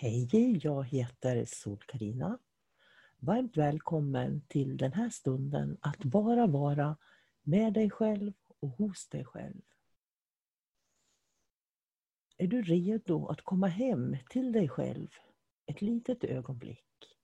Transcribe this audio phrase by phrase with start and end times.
[0.00, 2.38] Hej, jag heter sol karina
[3.18, 6.96] Varmt välkommen till den här stunden att bara vara
[7.42, 9.62] med dig själv och hos dig själv.
[12.36, 15.08] Är du redo att komma hem till dig själv
[15.66, 17.16] ett litet ögonblick?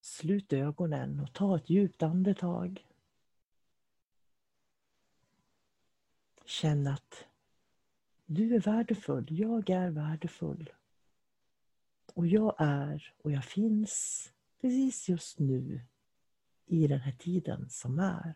[0.00, 2.86] Slut ögonen och ta ett djupt andetag.
[6.44, 7.26] Känn att
[8.26, 10.70] du är värdefull, jag är värdefull.
[12.16, 14.28] Och jag är och jag finns
[14.60, 15.80] precis just nu
[16.66, 18.34] i den här tiden som är.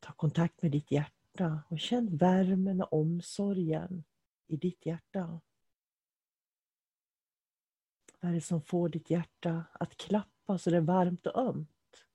[0.00, 4.04] Ta kontakt med ditt hjärta och känn värmen och omsorgen
[4.46, 5.40] i ditt hjärta.
[8.20, 12.06] Vad är det som får ditt hjärta att klappa så det är varmt och ömt?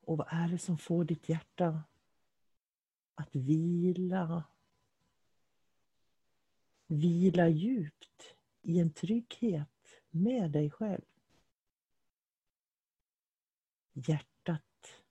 [0.00, 1.82] Och vad är det som får ditt hjärta
[3.14, 4.44] att vila
[6.92, 11.04] Vila djupt i en trygghet med dig själv.
[13.92, 15.02] Hjärtat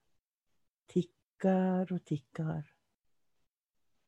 [0.85, 2.73] tickar och tickar.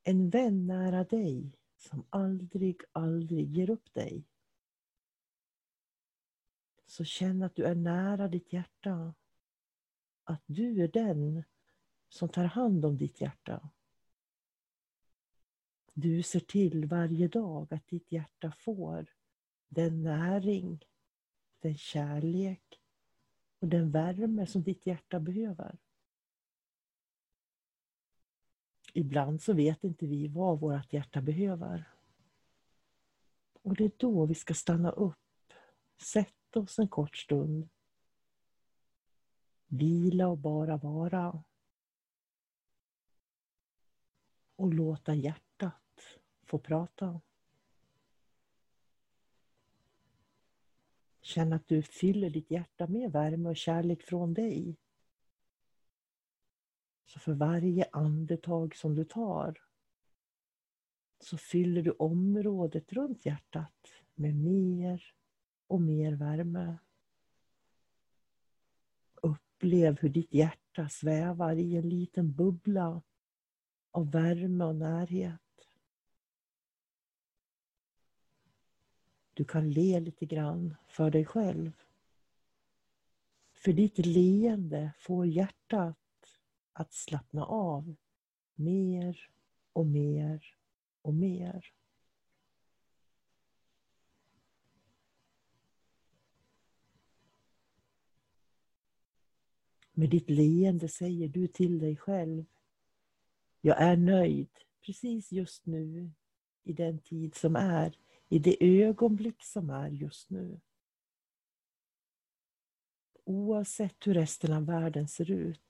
[0.03, 4.23] En vän nära dig som aldrig, aldrig ger upp dig.
[6.85, 9.13] Så känn att du är nära ditt hjärta.
[10.23, 11.43] Att du är den
[12.09, 13.69] som tar hand om ditt hjärta.
[15.93, 19.13] Du ser till varje dag att ditt hjärta får
[19.67, 20.85] den näring,
[21.59, 22.81] den kärlek
[23.59, 25.77] och den värme som ditt hjärta behöver.
[28.93, 31.89] Ibland så vet inte vi vad vårt hjärta behöver.
[33.61, 35.53] Och det är då vi ska stanna upp,
[36.01, 37.69] sätta oss en kort stund,
[39.67, 41.43] vila och bara vara.
[44.55, 45.52] Och låta hjärtat
[46.53, 47.21] få prata.
[51.21, 54.77] Känn att du fyller ditt hjärta med värme och kärlek från dig.
[57.05, 59.61] Så för varje andetag som du tar
[61.19, 65.03] så fyller du området runt hjärtat med mer
[65.67, 66.77] och mer värme.
[69.13, 73.01] Upplev hur ditt hjärta svävar i en liten bubbla
[73.91, 75.42] av värme och närhet.
[79.33, 81.71] Du kan le lite grann för dig själv.
[83.53, 85.97] För ditt leende får hjärtat
[86.73, 87.95] att slappna av
[88.55, 89.29] mer
[89.73, 90.55] och mer
[91.01, 91.73] och mer.
[99.93, 102.45] Med ditt leende säger du till dig själv
[103.61, 104.49] Jag är nöjd
[104.85, 106.11] precis just nu
[106.63, 107.97] i den tid som är
[108.29, 110.59] i det ögonblick som är just nu.
[113.23, 115.61] Oavsett hur resten av världen ser ut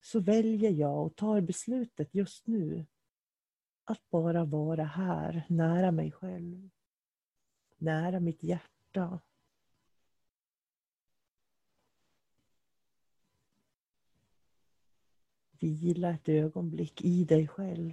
[0.00, 2.86] så väljer jag och tar beslutet just nu
[3.84, 6.70] att bara vara här, nära mig själv.
[7.76, 9.20] Nära mitt hjärta.
[15.64, 17.92] vila ett ögonblick i dig själv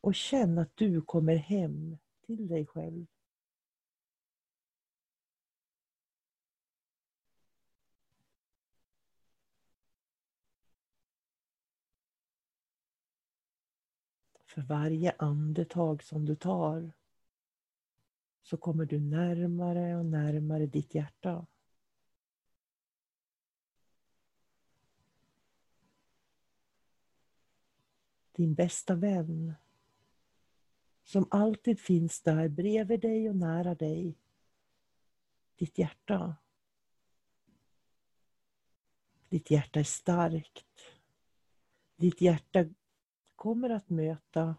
[0.00, 3.06] och känn att du kommer hem till dig själv.
[14.46, 16.92] För varje andetag som du tar
[18.42, 21.46] så kommer du närmare och närmare ditt hjärta.
[28.32, 29.54] Din bästa vän
[31.10, 34.18] som alltid finns där bredvid dig och nära dig.
[35.56, 36.36] Ditt hjärta.
[39.28, 40.80] Ditt hjärta är starkt.
[41.96, 42.64] Ditt hjärta
[43.36, 44.56] kommer att möta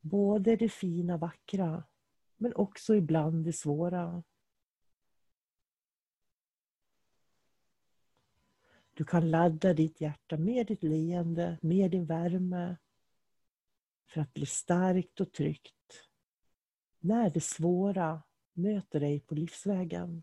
[0.00, 1.84] både det fina, vackra
[2.36, 4.22] men också ibland det svåra.
[8.94, 12.76] Du kan ladda ditt hjärta med ditt leende, med din värme
[14.06, 16.08] för att bli starkt och tryggt
[16.98, 18.22] när det svåra
[18.52, 20.22] möter dig på livsvägen.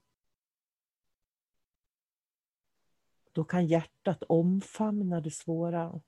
[3.32, 6.02] Då kan hjärtat omfamna det svåra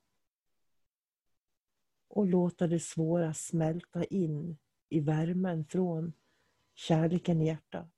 [2.07, 4.57] och låta det svåra smälta in
[4.89, 6.13] i värmen från
[6.73, 7.91] kärleken i hjärtat.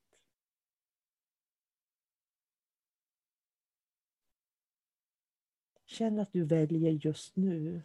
[5.84, 7.82] Känn att du väljer just nu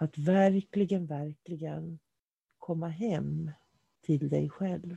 [0.00, 1.98] att verkligen, verkligen
[2.58, 3.50] komma hem
[4.00, 4.96] till dig själv.